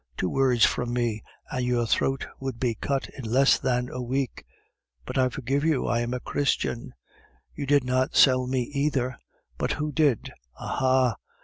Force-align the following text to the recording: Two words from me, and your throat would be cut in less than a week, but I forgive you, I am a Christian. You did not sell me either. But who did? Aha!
Two 0.17 0.29
words 0.31 0.65
from 0.65 0.93
me, 0.93 1.21
and 1.51 1.63
your 1.63 1.85
throat 1.85 2.25
would 2.39 2.59
be 2.59 2.73
cut 2.73 3.07
in 3.09 3.23
less 3.23 3.59
than 3.59 3.87
a 3.89 4.01
week, 4.01 4.45
but 5.05 5.15
I 5.15 5.29
forgive 5.29 5.63
you, 5.63 5.85
I 5.85 5.99
am 5.99 6.11
a 6.15 6.19
Christian. 6.19 6.95
You 7.53 7.67
did 7.67 7.83
not 7.83 8.15
sell 8.15 8.47
me 8.47 8.61
either. 8.73 9.19
But 9.59 9.73
who 9.73 9.91
did? 9.91 10.31
Aha! 10.57 11.17